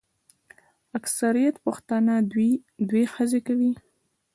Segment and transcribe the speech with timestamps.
[0.99, 2.13] اکثریت پښتانه
[2.89, 3.71] دوې ښځي کوي.